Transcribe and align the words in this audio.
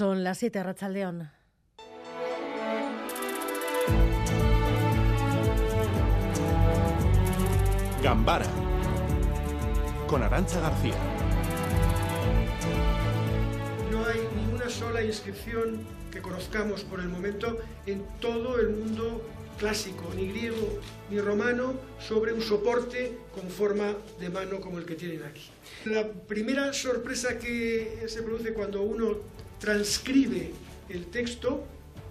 Son 0.00 0.24
las 0.24 0.38
7 0.38 0.62
Rachaldeón. 0.62 1.30
Gambara 8.02 8.46
con 10.08 10.22
Arancha 10.22 10.58
García. 10.60 10.94
No 13.92 14.06
hay 14.06 14.26
ni 14.36 14.54
una 14.54 14.70
sola 14.70 15.04
inscripción 15.04 15.84
que 16.10 16.22
conozcamos 16.22 16.82
por 16.84 17.00
el 17.00 17.10
momento 17.10 17.58
en 17.84 18.02
todo 18.22 18.58
el 18.58 18.70
mundo 18.70 19.28
clásico, 19.58 20.10
ni 20.16 20.28
griego 20.28 20.80
ni 21.10 21.20
romano, 21.20 21.74
sobre 21.98 22.32
un 22.32 22.40
soporte 22.40 23.18
con 23.34 23.50
forma 23.50 23.94
de 24.18 24.30
mano 24.30 24.62
como 24.62 24.78
el 24.78 24.86
que 24.86 24.94
tienen 24.94 25.24
aquí. 25.24 25.50
La 25.84 26.08
primera 26.10 26.72
sorpresa 26.72 27.38
que 27.38 28.02
se 28.08 28.22
produce 28.22 28.54
cuando 28.54 28.80
uno 28.80 29.18
transcribe 29.60 30.50
el 30.88 31.06
texto, 31.06 31.64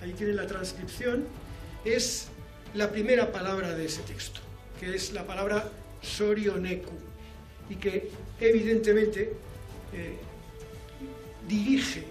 ahí 0.00 0.12
tienen 0.12 0.36
la 0.36 0.46
transcripción, 0.46 1.26
es 1.84 2.28
la 2.74 2.90
primera 2.90 3.30
palabra 3.30 3.74
de 3.74 3.84
ese 3.84 4.02
texto, 4.02 4.40
que 4.80 4.94
es 4.94 5.12
la 5.12 5.26
palabra 5.26 5.70
sorioneku, 6.00 6.92
y 7.68 7.76
que 7.76 8.10
evidentemente 8.40 9.32
eh, 9.92 10.16
dirige 11.46 12.04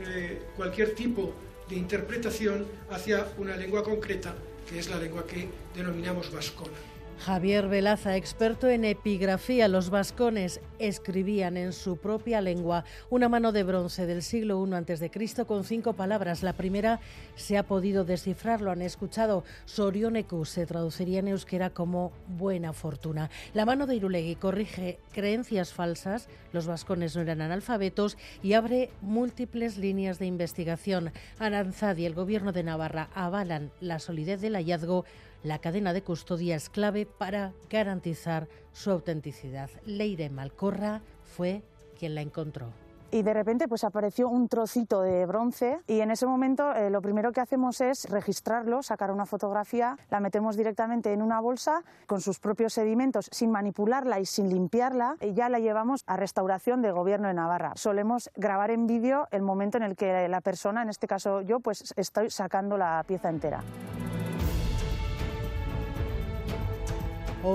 eh, 0.00 0.42
cualquier 0.56 0.94
tipo 0.94 1.34
de 1.68 1.76
interpretación 1.76 2.66
hacia 2.90 3.26
una 3.36 3.56
lengua 3.56 3.82
concreta, 3.82 4.34
que 4.68 4.78
es 4.78 4.88
la 4.88 4.98
lengua 4.98 5.26
que 5.26 5.48
denominamos 5.74 6.30
vascona. 6.32 6.78
Javier 7.18 7.68
Velaza, 7.68 8.16
experto 8.16 8.68
en 8.68 8.84
epigrafía, 8.84 9.66
los 9.66 9.90
vascones 9.90 10.60
escribían 10.78 11.56
en 11.56 11.72
su 11.72 11.96
propia 11.96 12.40
lengua 12.40 12.84
una 13.10 13.28
mano 13.28 13.50
de 13.50 13.64
bronce 13.64 14.06
del 14.06 14.22
siglo 14.22 14.64
I 14.64 14.72
a.C. 14.72 15.44
con 15.44 15.64
cinco 15.64 15.94
palabras. 15.94 16.44
La 16.44 16.52
primera 16.52 17.00
se 17.34 17.58
ha 17.58 17.64
podido 17.64 18.04
descifrar, 18.04 18.60
lo 18.60 18.70
han 18.70 18.82
escuchado. 18.82 19.42
Sorioneku 19.64 20.44
se 20.44 20.64
traduciría 20.64 21.18
en 21.18 21.28
euskera 21.28 21.70
como 21.70 22.12
buena 22.28 22.72
fortuna. 22.72 23.30
La 23.52 23.66
mano 23.66 23.86
de 23.86 23.96
Irulegui 23.96 24.36
corrige 24.36 25.00
creencias 25.12 25.72
falsas, 25.72 26.28
los 26.52 26.66
vascones 26.66 27.16
no 27.16 27.22
eran 27.22 27.42
analfabetos 27.42 28.16
y 28.42 28.52
abre 28.52 28.90
múltiples 29.02 29.76
líneas 29.76 30.20
de 30.20 30.26
investigación. 30.26 31.12
Aranzadi 31.40 32.02
y 32.02 32.06
el 32.06 32.14
gobierno 32.14 32.52
de 32.52 32.62
Navarra 32.62 33.10
avalan 33.12 33.72
la 33.80 33.98
solidez 33.98 34.40
del 34.40 34.54
hallazgo 34.54 35.04
la 35.42 35.58
cadena 35.58 35.92
de 35.92 36.02
custodia 36.02 36.56
es 36.56 36.68
clave 36.68 37.06
para 37.06 37.52
garantizar 37.70 38.48
su 38.72 38.90
autenticidad. 38.90 39.70
Leire 39.84 40.30
Malcorra 40.30 41.02
fue 41.24 41.62
quien 41.98 42.14
la 42.14 42.22
encontró 42.22 42.72
y 43.10 43.22
de 43.22 43.34
repente 43.34 43.68
pues 43.68 43.84
apareció 43.84 44.28
un 44.28 44.48
trocito 44.48 45.02
de 45.02 45.24
bronce 45.26 45.80
y 45.86 46.00
en 46.00 46.10
ese 46.10 46.26
momento 46.26 46.74
eh, 46.74 46.90
lo 46.90 47.00
primero 47.00 47.32
que 47.32 47.40
hacemos 47.40 47.80
es 47.80 48.08
registrarlo, 48.08 48.82
sacar 48.82 49.10
una 49.10 49.26
fotografía, 49.26 49.96
la 50.10 50.20
metemos 50.20 50.56
directamente 50.56 51.12
en 51.12 51.22
una 51.22 51.40
bolsa 51.40 51.82
con 52.06 52.20
sus 52.20 52.38
propios 52.38 52.74
sedimentos 52.74 53.28
sin 53.30 53.50
manipularla 53.50 54.20
y 54.20 54.26
sin 54.26 54.50
limpiarla 54.50 55.16
y 55.20 55.32
ya 55.32 55.48
la 55.48 55.58
llevamos 55.58 56.02
a 56.06 56.16
restauración 56.16 56.82
de 56.82 56.92
gobierno 56.92 57.28
de 57.28 57.34
Navarra. 57.34 57.72
Solemos 57.76 58.30
grabar 58.36 58.70
en 58.70 58.86
vídeo 58.86 59.26
el 59.30 59.42
momento 59.42 59.78
en 59.78 59.84
el 59.84 59.96
que 59.96 60.28
la 60.28 60.40
persona, 60.40 60.82
en 60.82 60.90
este 60.90 61.06
caso 61.06 61.40
yo, 61.42 61.60
pues 61.60 61.94
estoy 61.96 62.30
sacando 62.30 62.76
la 62.76 63.04
pieza 63.06 63.30
entera. 63.30 63.62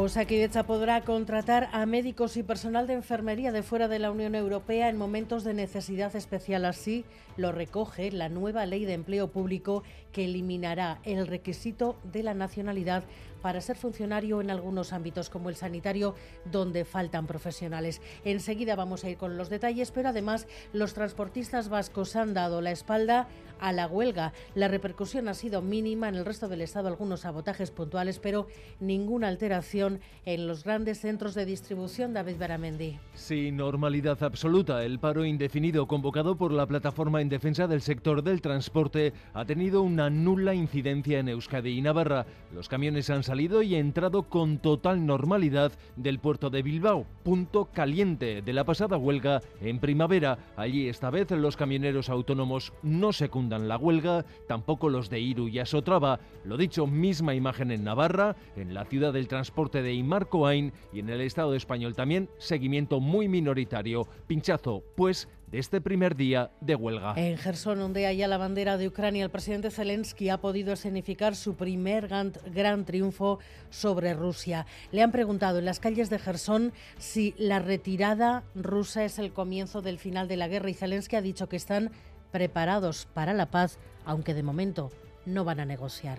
Osakidecha 0.02 0.64
podrá 0.64 1.02
contratar 1.02 1.70
a 1.72 1.86
médicos 1.86 2.36
y 2.36 2.42
personal 2.42 2.88
de 2.88 2.94
enfermería 2.94 3.52
de 3.52 3.62
fuera 3.62 3.88
de 3.88 4.00
la 4.00 4.10
Unión 4.10 4.34
Europea 4.34 4.90
en 4.90 4.98
momentos 4.98 5.44
de 5.44 5.54
necesidad 5.54 6.16
especial. 6.16 6.66
Así 6.66 7.06
lo 7.38 7.52
recoge 7.52 8.12
la 8.12 8.28
nueva 8.28 8.66
ley 8.66 8.86
de 8.86 8.94
empleo 8.94 9.28
público 9.28 9.84
que 10.12 10.26
eliminará 10.26 11.00
el 11.04 11.28
requisito 11.28 11.96
de 12.12 12.24
la 12.24 12.34
nacionalidad 12.34 13.04
para 13.44 13.60
ser 13.60 13.76
funcionario 13.76 14.40
en 14.40 14.50
algunos 14.50 14.94
ámbitos 14.94 15.30
como 15.30 15.50
el 15.50 15.56
sanitario 15.56 16.16
donde 16.50 16.86
faltan 16.86 17.28
profesionales. 17.28 18.02
Enseguida 18.24 18.78
vamos 18.78 19.04
a 19.04 19.10
ir 19.10 19.18
con 19.18 19.38
los 19.38 19.50
detalles, 19.50 19.92
pero 19.92 20.10
además 20.10 20.48
los 20.72 20.94
transportistas 20.94 21.68
vascos 21.68 22.16
han 22.16 22.34
dado 22.34 22.62
la 22.62 22.72
espalda 22.72 23.28
a 23.60 23.74
la 23.74 23.88
huelga. 23.88 24.34
La 24.56 24.70
repercusión 24.70 25.28
ha 25.28 25.34
sido 25.34 25.62
mínima 25.62 26.08
en 26.08 26.16
el 26.16 26.26
resto 26.26 26.48
del 26.48 26.62
estado, 26.62 26.88
algunos 26.88 27.22
sabotajes 27.22 27.70
puntuales, 27.70 28.20
pero 28.20 28.48
ninguna 28.80 29.28
alteración 29.28 30.00
en 30.26 30.48
los 30.48 30.64
grandes 30.64 31.02
centros 31.02 31.36
de 31.36 31.46
distribución. 31.46 32.14
David 32.14 32.38
Baramendi. 32.40 32.98
Sin 33.14 33.58
normalidad 33.58 34.24
absoluta, 34.24 34.86
el 34.86 35.00
paro 35.00 35.26
indefinido 35.26 35.86
convocado 35.86 36.38
por 36.38 36.54
la 36.54 36.66
plataforma 36.66 37.22
en 37.22 37.30
defensa 37.30 37.68
del 37.68 37.82
sector 37.82 38.24
del 38.24 38.42
transporte 38.42 39.12
ha 39.34 39.44
tenido 39.44 39.82
una 39.82 40.10
nula 40.10 40.54
incidencia 40.54 41.20
en 41.20 41.28
Euskadi 41.28 41.78
y 41.78 41.82
Navarra. 41.82 42.26
Los 42.54 42.70
camiones 42.70 43.10
han 43.10 43.24
salido 43.24 43.33
y 43.34 43.76
entrado 43.76 44.30
con 44.30 44.60
total 44.60 45.08
normalidad 45.08 45.72
del 45.96 46.20
puerto 46.20 46.52
de 46.52 46.62
Bilbao, 46.62 47.08
punto 47.24 47.66
caliente 47.66 48.44
de 48.44 48.54
la 48.54 48.64
pasada 48.64 48.98
huelga 48.98 49.42
en 49.60 49.80
primavera. 49.80 50.38
Allí 50.56 50.88
esta 50.88 51.10
vez 51.10 51.32
los 51.32 51.58
camioneros 51.58 52.10
autónomos 52.10 52.74
no 52.84 53.12
secundan 53.12 53.68
la 53.68 53.78
huelga, 53.78 54.24
tampoco 54.48 54.88
los 54.88 55.10
de 55.10 55.20
Iru 55.20 55.48
y 55.48 55.58
Asotrava. 55.58 56.20
Lo 56.46 56.58
dicho, 56.58 56.86
misma 56.86 57.34
imagen 57.34 57.72
en 57.72 57.84
Navarra, 57.84 58.36
en 58.56 58.76
la 58.76 58.86
ciudad 58.86 59.14
del 59.14 59.28
transporte 59.28 59.82
de 59.82 59.96
Imarcoain 59.96 60.72
y 60.94 61.00
en 61.00 61.10
el 61.10 61.22
Estado 61.22 61.56
español 61.56 61.96
también 61.96 62.30
seguimiento 62.38 63.00
muy 63.00 63.28
minoritario. 63.28 64.08
Pinchazo, 64.28 64.84
pues 64.96 65.28
de 65.54 65.60
este 65.60 65.82
primer 65.82 66.16
día 66.16 66.50
de 66.62 66.74
huelga. 66.74 67.14
En 67.16 67.38
Gerson, 67.38 67.78
donde 67.78 68.08
hay 68.08 68.26
la 68.26 68.38
bandera 68.38 68.76
de 68.76 68.88
Ucrania, 68.88 69.24
el 69.24 69.30
presidente 69.30 69.70
Zelensky 69.70 70.30
ha 70.30 70.40
podido 70.40 70.74
escenificar 70.74 71.36
su 71.36 71.54
primer 71.54 72.08
gran, 72.08 72.86
triunfo 72.86 73.38
sobre 73.70 74.16
Rusia. 74.16 74.66
Le 74.92 75.04
han 75.04 75.12
preguntado 75.12 75.60
en 75.60 75.66
las 75.66 75.80
calles 75.80 76.10
de 76.10 76.18
Gerson 76.18 76.74
si 76.98 77.36
la 77.38 77.60
retirada 77.60 78.44
rusa 78.56 79.06
es 79.06 79.20
el 79.20 79.32
comienzo 79.32 79.84
del 79.84 80.00
final 80.00 80.28
de 80.28 80.38
la 80.38 80.48
guerra 80.48 80.72
y 80.72 80.74
Zelensky 80.74 81.18
ha 81.18 81.22
dicho 81.22 81.48
que 81.48 81.58
están 81.58 81.92
preparados 82.32 83.08
para 83.14 83.34
la 83.34 83.52
paz, 83.52 83.78
aunque 84.06 84.34
de 84.34 84.42
momento 84.42 84.90
no 85.28 85.44
van 85.46 85.60
a 85.60 85.66
negociar. 85.66 86.18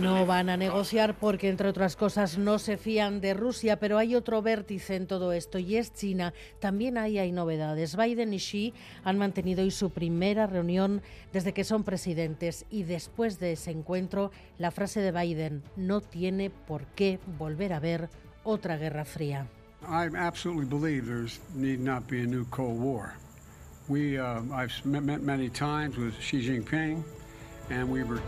No 0.00 0.24
van 0.24 0.48
a 0.48 0.56
negociar 0.56 1.18
porque, 1.18 1.48
entre 1.48 1.68
otras 1.68 1.96
cosas, 1.96 2.38
no 2.38 2.58
se 2.58 2.76
fían 2.76 3.20
de 3.20 3.34
Rusia, 3.34 3.78
pero 3.78 3.98
hay 3.98 4.14
otro 4.14 4.40
vértice 4.40 4.94
en 4.94 5.06
todo 5.06 5.32
esto 5.32 5.58
y 5.58 5.76
es 5.76 5.92
China. 5.92 6.32
También 6.60 6.96
ahí 6.96 7.18
hay 7.18 7.32
novedades. 7.32 7.96
Biden 7.96 8.32
y 8.32 8.38
Xi 8.38 8.72
han 9.02 9.18
mantenido 9.18 9.62
hoy 9.62 9.70
su 9.70 9.90
primera 9.90 10.46
reunión 10.46 11.02
desde 11.32 11.52
que 11.52 11.64
son 11.64 11.82
presidentes 11.82 12.66
y 12.70 12.84
después 12.84 13.40
de 13.40 13.52
ese 13.52 13.72
encuentro, 13.72 14.30
la 14.58 14.70
frase 14.70 15.00
de 15.00 15.12
Biden 15.12 15.62
no 15.76 16.00
tiene 16.00 16.50
por 16.50 16.86
qué 16.86 17.18
volver 17.38 17.72
a 17.72 17.80
ver 17.80 18.08
otra 18.44 18.76
guerra 18.76 19.04
fría. 19.04 19.46
I 19.82 20.08
absolutely 20.14 20.66
believe 20.66 21.06
there 21.06 21.26
need 21.54 21.80
not 21.80 22.06
be 22.06 22.20
a 22.22 22.26
new 22.26 22.44
Cold 22.50 22.78
War. 22.78 23.14
We, 23.88 24.18
uh, 24.18 24.42
I've 24.52 24.72
met 24.84 25.22
many 25.22 25.48
times 25.48 25.96
with 25.96 26.14
Xi 26.20 26.40
Jinping, 26.40 27.02
and 27.70 27.90
we 27.90 28.04
were. 28.04 28.20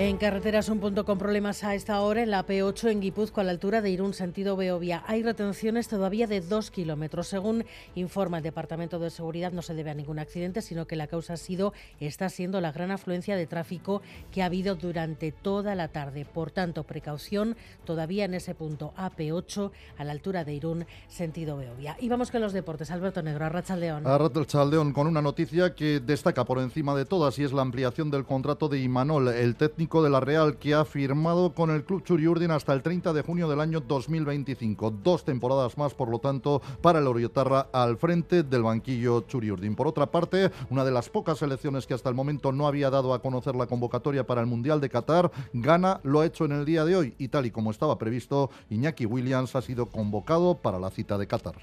En 0.00 0.16
carreteras 0.16 0.68
un 0.68 0.78
punto 0.78 1.04
con 1.04 1.18
problemas 1.18 1.64
a 1.64 1.74
esta 1.74 2.00
hora 2.02 2.22
en 2.22 2.30
la 2.30 2.46
P8 2.46 2.88
en 2.92 3.00
Guipúzcoa 3.00 3.42
a 3.42 3.44
la 3.44 3.50
altura 3.50 3.82
de 3.82 3.90
Irún 3.90 4.14
sentido 4.14 4.56
Beovia. 4.56 5.02
Hay 5.08 5.24
retenciones 5.24 5.88
todavía 5.88 6.28
de 6.28 6.40
dos 6.40 6.70
kilómetros. 6.70 7.26
Según 7.26 7.64
informa 7.96 8.36
el 8.36 8.44
Departamento 8.44 9.00
de 9.00 9.10
Seguridad 9.10 9.50
no 9.50 9.60
se 9.60 9.74
debe 9.74 9.90
a 9.90 9.94
ningún 9.94 10.20
accidente, 10.20 10.62
sino 10.62 10.86
que 10.86 10.94
la 10.94 11.08
causa 11.08 11.32
ha 11.32 11.36
sido, 11.36 11.72
está 11.98 12.28
siendo 12.28 12.60
la 12.60 12.70
gran 12.70 12.92
afluencia 12.92 13.34
de 13.34 13.48
tráfico 13.48 14.00
que 14.30 14.40
ha 14.40 14.46
habido 14.46 14.76
durante 14.76 15.32
toda 15.32 15.74
la 15.74 15.88
tarde. 15.88 16.24
Por 16.24 16.52
tanto, 16.52 16.84
precaución 16.84 17.56
todavía 17.84 18.24
en 18.24 18.34
ese 18.34 18.54
punto 18.54 18.94
AP8 18.96 19.72
a 19.98 20.04
la 20.04 20.12
altura 20.12 20.44
de 20.44 20.54
Irún 20.54 20.86
sentido 21.08 21.56
Beovia. 21.56 21.96
Y 21.98 22.08
vamos 22.08 22.30
con 22.30 22.40
los 22.40 22.52
deportes. 22.52 22.92
Alberto 22.92 23.20
Negro, 23.20 23.46
Arrachaldeón. 23.46 24.06
Arrachaldeón 24.06 24.92
con 24.92 25.08
una 25.08 25.22
noticia 25.22 25.74
que 25.74 25.98
destaca 25.98 26.44
por 26.44 26.60
encima 26.60 26.94
de 26.94 27.04
todas 27.04 27.36
y 27.40 27.42
es 27.42 27.52
la 27.52 27.62
ampliación 27.62 28.12
del 28.12 28.24
contrato 28.24 28.68
de 28.68 28.78
Imanol, 28.78 29.26
el 29.26 29.56
de 29.88 30.10
la 30.10 30.20
Real 30.20 30.58
que 30.58 30.74
ha 30.74 30.84
firmado 30.84 31.54
con 31.54 31.70
el 31.70 31.82
club 31.82 32.04
Churiurdin 32.04 32.50
hasta 32.50 32.74
el 32.74 32.82
30 32.82 33.14
de 33.14 33.22
junio 33.22 33.48
del 33.48 33.58
año 33.58 33.80
2025. 33.80 34.90
Dos 35.02 35.24
temporadas 35.24 35.78
más, 35.78 35.94
por 35.94 36.10
lo 36.10 36.18
tanto, 36.18 36.60
para 36.82 36.98
el 36.98 37.06
Oriotarra 37.06 37.68
al 37.72 37.96
frente 37.96 38.42
del 38.42 38.64
banquillo 38.64 39.22
Churiurdin. 39.22 39.74
Por 39.74 39.86
otra 39.86 40.10
parte, 40.10 40.50
una 40.68 40.84
de 40.84 40.90
las 40.90 41.08
pocas 41.08 41.38
selecciones 41.38 41.86
que 41.86 41.94
hasta 41.94 42.10
el 42.10 42.14
momento 42.14 42.52
no 42.52 42.66
había 42.66 42.90
dado 42.90 43.14
a 43.14 43.22
conocer 43.22 43.56
la 43.56 43.66
convocatoria 43.66 44.26
para 44.26 44.42
el 44.42 44.46
Mundial 44.46 44.82
de 44.82 44.90
Qatar, 44.90 45.32
Ghana 45.54 46.00
lo 46.02 46.20
ha 46.20 46.26
hecho 46.26 46.44
en 46.44 46.52
el 46.52 46.66
día 46.66 46.84
de 46.84 46.94
hoy 46.94 47.14
y 47.16 47.28
tal 47.28 47.46
y 47.46 47.50
como 47.50 47.70
estaba 47.70 47.96
previsto, 47.96 48.50
Iñaki 48.68 49.06
Williams 49.06 49.56
ha 49.56 49.62
sido 49.62 49.86
convocado 49.86 50.54
para 50.58 50.78
la 50.78 50.90
cita 50.90 51.16
de 51.16 51.26
Qatar. 51.26 51.54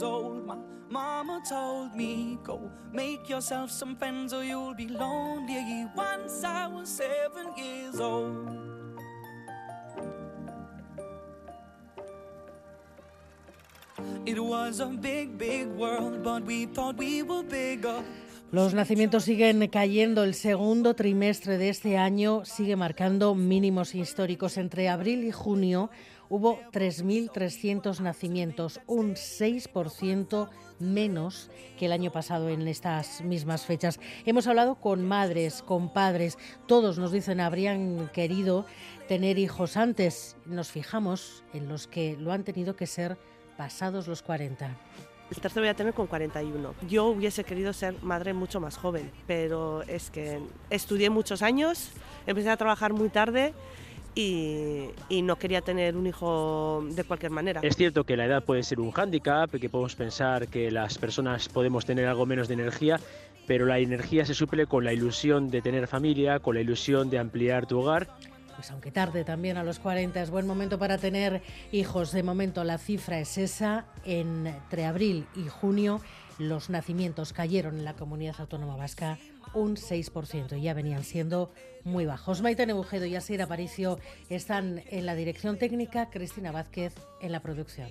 Years 0.00 0.02
old. 0.02 0.46
My 0.46 0.56
mama 0.90 1.40
told 1.48 1.94
me, 1.94 2.38
Go 2.44 2.70
make 2.92 3.28
yourself 3.28 3.70
some 3.70 3.96
friends 3.96 4.32
or 4.32 4.44
you'll 4.44 4.74
be 4.74 4.88
lonely. 4.88 5.86
Once 5.94 6.44
I 6.44 6.66
was 6.66 6.88
seven 6.88 7.52
years 7.56 8.00
old. 8.00 8.56
It 14.26 14.38
was 14.38 14.80
a 14.80 14.86
big, 14.86 15.36
big 15.38 15.66
world, 15.68 16.22
but 16.22 16.44
we 16.44 16.66
thought 16.66 16.96
we 16.96 17.22
were 17.22 17.42
bigger. 17.42 18.02
Los 18.52 18.74
nacimientos 18.74 19.24
siguen 19.24 19.68
cayendo. 19.68 20.24
El 20.24 20.34
segundo 20.34 20.94
trimestre 20.94 21.56
de 21.56 21.68
este 21.68 21.96
año 21.98 22.44
sigue 22.44 22.74
marcando 22.74 23.34
mínimos 23.34 23.94
históricos. 23.94 24.56
Entre 24.56 24.88
abril 24.88 25.24
y 25.24 25.30
junio 25.30 25.90
hubo 26.30 26.60
3.300 26.72 28.00
nacimientos, 28.00 28.80
un 28.86 29.14
6% 29.14 30.48
menos 30.78 31.50
que 31.78 31.86
el 31.86 31.92
año 31.92 32.10
pasado 32.10 32.48
en 32.48 32.66
estas 32.66 33.20
mismas 33.20 33.66
fechas. 33.66 34.00
Hemos 34.24 34.46
hablado 34.46 34.76
con 34.76 35.06
madres, 35.06 35.62
con 35.62 35.92
padres. 35.92 36.38
Todos 36.66 36.98
nos 36.98 37.12
dicen 37.12 37.40
habrían 37.40 38.08
querido 38.14 38.64
tener 39.08 39.38
hijos 39.38 39.76
antes. 39.76 40.36
Nos 40.46 40.70
fijamos 40.70 41.44
en 41.52 41.68
los 41.68 41.86
que 41.86 42.16
lo 42.16 42.32
han 42.32 42.44
tenido 42.44 42.76
que 42.76 42.86
ser 42.86 43.18
pasados 43.58 44.08
los 44.08 44.22
40. 44.22 44.78
El 45.30 45.40
tercero 45.40 45.62
voy 45.62 45.68
a 45.68 45.74
tener 45.74 45.94
con 45.94 46.06
41. 46.06 46.74
Yo 46.88 47.06
hubiese 47.06 47.44
querido 47.44 47.72
ser 47.72 47.94
madre 48.02 48.34
mucho 48.34 48.60
más 48.60 48.76
joven, 48.76 49.12
pero 49.26 49.82
es 49.82 50.10
que 50.10 50.40
estudié 50.70 51.10
muchos 51.10 51.42
años, 51.42 51.90
empecé 52.26 52.50
a 52.50 52.56
trabajar 52.56 52.92
muy 52.92 53.10
tarde 53.10 53.52
y, 54.14 54.86
y, 55.08 55.22
no 55.22 55.36
quería 55.36 55.60
tener 55.60 55.96
un 55.96 56.06
hijo 56.06 56.84
de 56.90 57.04
cualquier 57.04 57.32
manera. 57.32 57.60
Es 57.62 57.76
cierto 57.76 58.04
que 58.04 58.16
la 58.16 58.26
edad 58.26 58.44
puede 58.44 58.62
ser 58.62 58.80
un 58.80 58.90
hándicap, 58.90 59.50
que 59.50 59.68
podemos 59.68 59.94
pensar 59.96 60.48
que 60.48 60.70
las 60.70 60.98
personas 60.98 61.48
podemos 61.48 61.84
tener 61.84 62.06
algo 62.06 62.26
menos 62.26 62.48
de 62.48 62.54
energía, 62.54 63.00
pero 63.46 63.66
la 63.66 63.78
energía 63.78 64.24
se 64.26 64.34
suple 64.34 64.66
con 64.66 64.84
la 64.84 64.92
ilusión 64.92 65.48
de 65.48 65.62
tener 65.62 65.86
familia, 65.86 66.40
con 66.40 66.54
la 66.54 66.60
ilusión 66.60 67.10
de 67.10 67.18
ampliar 67.18 67.66
tu 67.66 67.80
hogar 67.80 68.08
pues 68.60 68.72
aunque 68.72 68.90
tarde 68.90 69.24
también 69.24 69.56
a 69.56 69.64
los 69.64 69.78
40 69.78 70.20
es 70.20 70.28
buen 70.28 70.46
momento 70.46 70.78
para 70.78 70.98
tener 70.98 71.40
hijos. 71.72 72.12
De 72.12 72.22
momento 72.22 72.62
la 72.62 72.76
cifra 72.76 73.18
es 73.18 73.38
esa. 73.38 73.86
Entre 74.04 74.84
abril 74.84 75.24
y 75.34 75.48
junio 75.48 76.02
los 76.40 76.70
nacimientos 76.70 77.34
cayeron 77.34 77.78
en 77.78 77.84
la 77.84 77.94
comunidad 77.94 78.36
autónoma 78.38 78.74
vasca 78.74 79.18
un 79.52 79.76
6% 79.76 80.58
y 80.58 80.62
ya 80.62 80.74
venían 80.74 81.04
siendo 81.04 81.52
muy 81.84 82.06
bajos. 82.06 82.40
Maite 82.40 82.66
Nebujedo 82.66 83.04
y 83.04 83.14
Asir 83.14 83.42
Aparicio 83.42 83.98
están 84.30 84.82
en 84.86 85.04
la 85.04 85.14
dirección 85.14 85.58
técnica, 85.58 86.08
Cristina 86.08 86.50
Vázquez 86.50 86.94
en 87.20 87.32
la 87.32 87.40
producción. 87.40 87.90